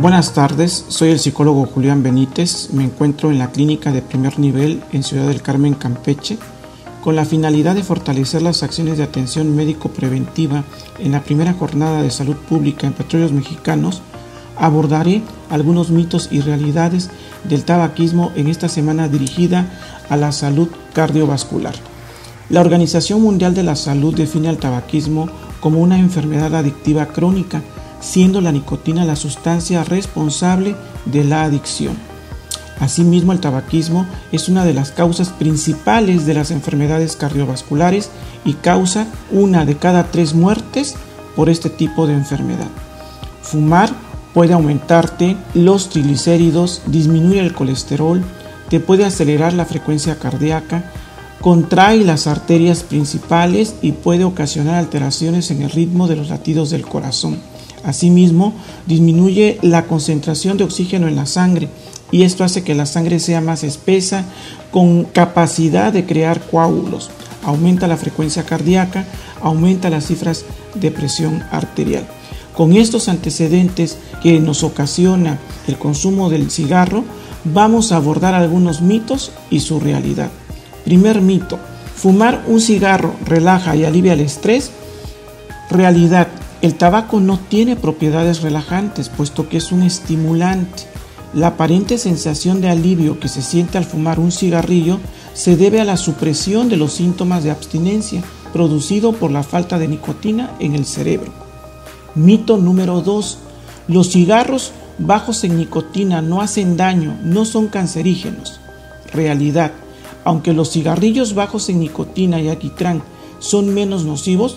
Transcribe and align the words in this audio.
Buenas 0.00 0.32
tardes, 0.32 0.84
soy 0.86 1.10
el 1.10 1.18
psicólogo 1.18 1.66
Julián 1.66 2.04
Benítez. 2.04 2.68
Me 2.72 2.84
encuentro 2.84 3.32
en 3.32 3.38
la 3.40 3.50
clínica 3.50 3.90
de 3.90 4.00
primer 4.00 4.38
nivel 4.38 4.80
en 4.92 5.02
Ciudad 5.02 5.26
del 5.26 5.42
Carmen, 5.42 5.74
Campeche, 5.74 6.38
con 7.02 7.16
la 7.16 7.24
finalidad 7.24 7.74
de 7.74 7.82
fortalecer 7.82 8.40
las 8.40 8.62
acciones 8.62 8.96
de 8.96 9.02
atención 9.02 9.56
médico-preventiva 9.56 10.62
en 11.00 11.10
la 11.10 11.24
primera 11.24 11.52
jornada 11.52 12.00
de 12.00 12.12
salud 12.12 12.36
pública 12.36 12.86
en 12.86 12.92
petróleos 12.92 13.32
mexicanos. 13.32 14.00
Abordaré 14.56 15.22
algunos 15.50 15.90
mitos 15.90 16.28
y 16.30 16.42
realidades 16.42 17.10
del 17.42 17.64
tabaquismo 17.64 18.30
en 18.36 18.46
esta 18.46 18.68
semana 18.68 19.08
dirigida 19.08 19.66
a 20.08 20.16
la 20.16 20.30
salud 20.30 20.68
cardiovascular. 20.92 21.74
La 22.50 22.60
Organización 22.60 23.20
Mundial 23.20 23.52
de 23.52 23.64
la 23.64 23.74
Salud 23.74 24.14
define 24.14 24.48
al 24.48 24.58
tabaquismo 24.58 25.28
como 25.58 25.80
una 25.80 25.98
enfermedad 25.98 26.54
adictiva 26.54 27.06
crónica 27.06 27.64
siendo 28.00 28.40
la 28.40 28.52
nicotina 28.52 29.04
la 29.04 29.16
sustancia 29.16 29.84
responsable 29.84 30.74
de 31.04 31.24
la 31.24 31.44
adicción. 31.44 31.96
Asimismo, 32.80 33.32
el 33.32 33.40
tabaquismo 33.40 34.06
es 34.30 34.48
una 34.48 34.64
de 34.64 34.74
las 34.74 34.92
causas 34.92 35.30
principales 35.30 36.26
de 36.26 36.34
las 36.34 36.50
enfermedades 36.50 37.16
cardiovasculares 37.16 38.10
y 38.44 38.54
causa 38.54 39.08
una 39.30 39.64
de 39.64 39.76
cada 39.76 40.04
tres 40.10 40.34
muertes 40.34 40.94
por 41.34 41.48
este 41.48 41.70
tipo 41.70 42.06
de 42.06 42.14
enfermedad. 42.14 42.68
Fumar 43.42 43.90
puede 44.32 44.52
aumentarte 44.52 45.36
los 45.54 45.88
triglicéridos, 45.88 46.82
disminuir 46.86 47.38
el 47.38 47.54
colesterol, 47.54 48.22
te 48.68 48.78
puede 48.78 49.04
acelerar 49.04 49.54
la 49.54 49.64
frecuencia 49.64 50.18
cardíaca, 50.18 50.92
contrae 51.40 52.04
las 52.04 52.26
arterias 52.26 52.82
principales 52.82 53.74
y 53.82 53.92
puede 53.92 54.24
ocasionar 54.24 54.76
alteraciones 54.76 55.50
en 55.50 55.62
el 55.62 55.70
ritmo 55.70 56.06
de 56.06 56.16
los 56.16 56.28
latidos 56.28 56.70
del 56.70 56.86
corazón. 56.86 57.38
Asimismo, 57.88 58.52
disminuye 58.86 59.58
la 59.62 59.86
concentración 59.86 60.58
de 60.58 60.64
oxígeno 60.64 61.08
en 61.08 61.16
la 61.16 61.24
sangre 61.24 61.70
y 62.10 62.22
esto 62.22 62.44
hace 62.44 62.62
que 62.62 62.74
la 62.74 62.84
sangre 62.84 63.18
sea 63.18 63.40
más 63.40 63.64
espesa 63.64 64.26
con 64.70 65.04
capacidad 65.04 65.90
de 65.90 66.04
crear 66.04 66.42
coágulos. 66.50 67.08
Aumenta 67.42 67.86
la 67.86 67.96
frecuencia 67.96 68.42
cardíaca, 68.44 69.06
aumenta 69.40 69.88
las 69.88 70.06
cifras 70.06 70.44
de 70.74 70.90
presión 70.90 71.42
arterial. 71.50 72.06
Con 72.54 72.74
estos 72.74 73.08
antecedentes 73.08 73.96
que 74.22 74.38
nos 74.38 74.64
ocasiona 74.64 75.38
el 75.66 75.78
consumo 75.78 76.28
del 76.28 76.50
cigarro, 76.50 77.04
vamos 77.44 77.90
a 77.90 77.96
abordar 77.96 78.34
algunos 78.34 78.82
mitos 78.82 79.32
y 79.48 79.60
su 79.60 79.80
realidad. 79.80 80.28
Primer 80.84 81.22
mito, 81.22 81.58
fumar 81.96 82.44
un 82.48 82.60
cigarro 82.60 83.14
relaja 83.24 83.76
y 83.76 83.86
alivia 83.86 84.12
el 84.12 84.20
estrés. 84.20 84.72
Realidad, 85.70 86.28
el 86.60 86.74
tabaco 86.74 87.20
no 87.20 87.38
tiene 87.38 87.76
propiedades 87.76 88.42
relajantes, 88.42 89.08
puesto 89.08 89.48
que 89.48 89.58
es 89.58 89.70
un 89.70 89.82
estimulante. 89.82 90.84
La 91.32 91.48
aparente 91.48 91.98
sensación 91.98 92.60
de 92.60 92.68
alivio 92.68 93.20
que 93.20 93.28
se 93.28 93.42
siente 93.42 93.78
al 93.78 93.84
fumar 93.84 94.18
un 94.18 94.32
cigarrillo 94.32 94.98
se 95.34 95.56
debe 95.56 95.80
a 95.80 95.84
la 95.84 95.96
supresión 95.96 96.68
de 96.68 96.76
los 96.76 96.94
síntomas 96.94 97.44
de 97.44 97.52
abstinencia 97.52 98.22
producido 98.52 99.12
por 99.12 99.30
la 99.30 99.44
falta 99.44 99.78
de 99.78 99.86
nicotina 99.86 100.56
en 100.58 100.74
el 100.74 100.84
cerebro. 100.84 101.32
Mito 102.16 102.56
número 102.56 103.02
2. 103.02 103.38
Los 103.86 104.10
cigarros 104.10 104.72
bajos 104.98 105.44
en 105.44 105.58
nicotina 105.58 106.22
no 106.22 106.40
hacen 106.40 106.76
daño, 106.76 107.16
no 107.22 107.44
son 107.44 107.68
cancerígenos. 107.68 108.58
Realidad. 109.12 109.72
Aunque 110.24 110.52
los 110.52 110.72
cigarrillos 110.72 111.34
bajos 111.34 111.68
en 111.68 111.78
nicotina 111.78 112.40
y 112.40 112.48
alquitrán 112.48 113.02
son 113.38 113.72
menos 113.72 114.04
nocivos, 114.04 114.56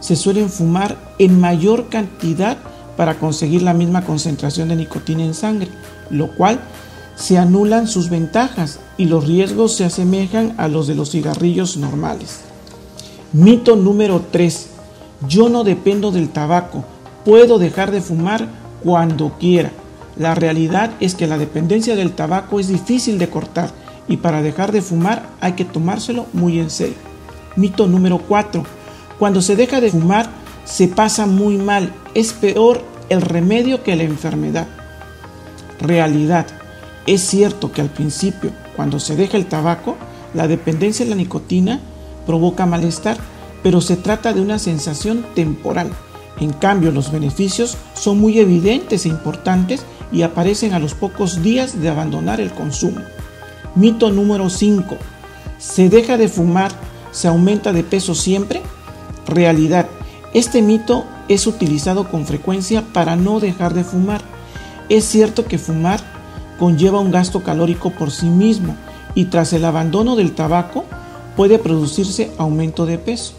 se 0.00 0.16
suelen 0.16 0.50
fumar 0.50 0.96
en 1.18 1.40
mayor 1.40 1.88
cantidad 1.88 2.58
para 2.96 3.18
conseguir 3.18 3.62
la 3.62 3.74
misma 3.74 4.02
concentración 4.04 4.68
de 4.68 4.76
nicotina 4.76 5.24
en 5.24 5.34
sangre, 5.34 5.68
lo 6.10 6.34
cual 6.34 6.60
se 7.16 7.38
anulan 7.38 7.88
sus 7.88 8.10
ventajas 8.10 8.78
y 8.98 9.06
los 9.06 9.26
riesgos 9.26 9.74
se 9.74 9.84
asemejan 9.84 10.54
a 10.58 10.68
los 10.68 10.86
de 10.86 10.94
los 10.94 11.10
cigarrillos 11.10 11.76
normales. 11.76 12.40
Mito 13.32 13.76
número 13.76 14.22
3. 14.30 14.68
Yo 15.28 15.48
no 15.48 15.64
dependo 15.64 16.10
del 16.10 16.28
tabaco, 16.28 16.84
puedo 17.24 17.58
dejar 17.58 17.90
de 17.90 18.00
fumar 18.00 18.48
cuando 18.82 19.38
quiera. 19.38 19.72
La 20.16 20.34
realidad 20.34 20.92
es 21.00 21.14
que 21.14 21.26
la 21.26 21.38
dependencia 21.38 21.96
del 21.96 22.12
tabaco 22.12 22.60
es 22.60 22.68
difícil 22.68 23.18
de 23.18 23.28
cortar 23.28 23.70
y 24.08 24.18
para 24.18 24.42
dejar 24.42 24.72
de 24.72 24.82
fumar 24.82 25.28
hay 25.40 25.52
que 25.52 25.64
tomárselo 25.64 26.26
muy 26.32 26.58
en 26.60 26.70
serio. 26.70 26.96
Mito 27.56 27.86
número 27.86 28.18
4. 28.18 28.62
Cuando 29.18 29.40
se 29.40 29.56
deja 29.56 29.80
de 29.80 29.90
fumar, 29.90 30.28
se 30.64 30.88
pasa 30.88 31.26
muy 31.26 31.56
mal. 31.56 31.92
Es 32.14 32.32
peor 32.32 32.82
el 33.08 33.22
remedio 33.22 33.82
que 33.82 33.96
la 33.96 34.02
enfermedad. 34.02 34.66
Realidad. 35.80 36.46
Es 37.06 37.22
cierto 37.22 37.72
que 37.72 37.80
al 37.80 37.88
principio, 37.88 38.50
cuando 38.74 38.98
se 38.98 39.16
deja 39.16 39.36
el 39.36 39.46
tabaco, 39.46 39.96
la 40.34 40.48
dependencia 40.48 41.04
de 41.04 41.10
la 41.10 41.16
nicotina 41.16 41.80
provoca 42.26 42.66
malestar, 42.66 43.16
pero 43.62 43.80
se 43.80 43.96
trata 43.96 44.32
de 44.32 44.40
una 44.40 44.58
sensación 44.58 45.24
temporal. 45.34 45.90
En 46.40 46.52
cambio, 46.52 46.90
los 46.90 47.10
beneficios 47.10 47.76
son 47.94 48.20
muy 48.20 48.38
evidentes 48.38 49.06
e 49.06 49.08
importantes 49.08 49.84
y 50.12 50.22
aparecen 50.22 50.74
a 50.74 50.78
los 50.78 50.94
pocos 50.94 51.42
días 51.42 51.80
de 51.80 51.88
abandonar 51.88 52.40
el 52.40 52.52
consumo. 52.52 53.00
Mito 53.74 54.10
número 54.10 54.50
5. 54.50 54.96
¿Se 55.58 55.88
deja 55.88 56.18
de 56.18 56.28
fumar? 56.28 56.72
¿Se 57.12 57.28
aumenta 57.28 57.72
de 57.72 57.82
peso 57.82 58.14
siempre? 58.14 58.62
Realidad. 59.26 59.86
Este 60.34 60.62
mito 60.62 61.04
es 61.28 61.46
utilizado 61.46 62.08
con 62.08 62.26
frecuencia 62.26 62.82
para 62.92 63.16
no 63.16 63.40
dejar 63.40 63.74
de 63.74 63.84
fumar. 63.84 64.20
Es 64.88 65.04
cierto 65.04 65.46
que 65.46 65.58
fumar 65.58 66.00
conlleva 66.58 67.00
un 67.00 67.10
gasto 67.10 67.42
calórico 67.42 67.90
por 67.90 68.10
sí 68.10 68.26
mismo 68.26 68.76
y 69.14 69.26
tras 69.26 69.52
el 69.52 69.64
abandono 69.64 70.16
del 70.16 70.34
tabaco 70.34 70.84
puede 71.36 71.58
producirse 71.58 72.30
aumento 72.38 72.86
de 72.86 72.98
peso. 72.98 73.34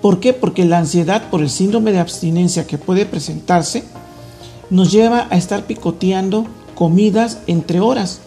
¿Por 0.00 0.20
qué? 0.20 0.32
Porque 0.32 0.64
la 0.64 0.78
ansiedad 0.78 1.30
por 1.30 1.40
el 1.40 1.50
síndrome 1.50 1.92
de 1.92 2.00
abstinencia 2.00 2.66
que 2.66 2.78
puede 2.78 3.06
presentarse 3.06 3.84
nos 4.70 4.90
lleva 4.90 5.26
a 5.30 5.36
estar 5.36 5.64
picoteando 5.64 6.46
comidas 6.74 7.38
entre 7.46 7.80
horas. 7.80 8.20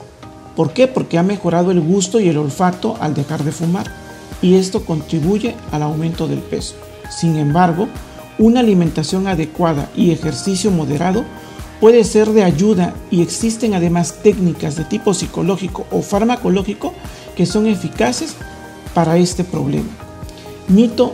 ¿Por 0.56 0.72
qué? 0.72 0.88
Porque 0.88 1.18
ha 1.18 1.24
mejorado 1.24 1.72
el 1.72 1.82
gusto 1.82 2.20
y 2.20 2.30
el 2.30 2.38
olfato 2.38 2.96
al 3.00 3.14
dejar 3.14 3.44
de 3.44 3.52
fumar 3.52 4.05
y 4.46 4.58
esto 4.58 4.86
contribuye 4.86 5.56
al 5.72 5.82
aumento 5.82 6.28
del 6.28 6.38
peso. 6.38 6.76
Sin 7.10 7.36
embargo, 7.36 7.88
una 8.38 8.60
alimentación 8.60 9.26
adecuada 9.26 9.90
y 9.96 10.12
ejercicio 10.12 10.70
moderado 10.70 11.26
puede 11.80 12.04
ser 12.04 12.30
de 12.30 12.44
ayuda 12.44 12.94
y 13.10 13.24
existen 13.24 13.74
además 13.74 14.20
técnicas 14.22 14.76
de 14.76 14.84
tipo 14.84 15.16
psicológico 15.16 15.88
o 15.90 16.04
farmacológico 16.04 16.94
que 17.36 17.48
son 17.48 17.66
eficaces 17.66 18.36
para 18.94 19.18
este 19.18 19.44
problema. 19.44 19.90
Mito 20.68 21.14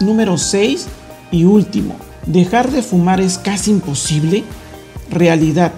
número 0.00 0.36
6 0.36 0.86
y 1.30 1.44
último. 1.44 1.94
¿Dejar 2.26 2.72
de 2.72 2.82
fumar 2.82 3.20
es 3.20 3.38
casi 3.38 3.70
imposible? 3.70 4.42
Realidad. 5.08 5.70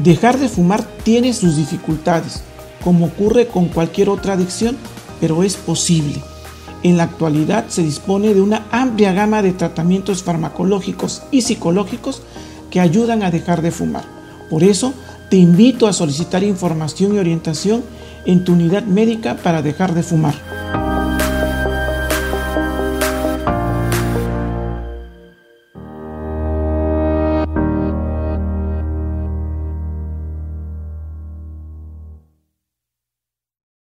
Dejar 0.00 0.40
de 0.40 0.48
fumar 0.48 0.82
tiene 1.04 1.34
sus 1.34 1.56
dificultades, 1.56 2.40
como 2.82 3.06
ocurre 3.06 3.46
con 3.46 3.68
cualquier 3.68 4.08
otra 4.08 4.32
adicción, 4.32 4.76
pero 5.20 5.44
es 5.44 5.54
posible. 5.54 6.20
En 6.82 6.96
la 6.96 7.04
actualidad 7.04 7.66
se 7.68 7.82
dispone 7.82 8.34
de 8.34 8.40
una 8.40 8.66
amplia 8.70 9.12
gama 9.12 9.42
de 9.42 9.52
tratamientos 9.52 10.22
farmacológicos 10.22 11.22
y 11.30 11.42
psicológicos 11.42 12.22
que 12.70 12.80
ayudan 12.80 13.22
a 13.22 13.30
dejar 13.30 13.62
de 13.62 13.70
fumar. 13.70 14.04
Por 14.48 14.62
eso, 14.62 14.94
te 15.28 15.36
invito 15.36 15.86
a 15.86 15.92
solicitar 15.92 16.42
información 16.42 17.14
y 17.14 17.18
orientación 17.18 17.82
en 18.24 18.44
tu 18.44 18.52
unidad 18.52 18.84
médica 18.84 19.36
para 19.36 19.62
dejar 19.62 19.94
de 19.94 20.02
fumar. 20.02 20.87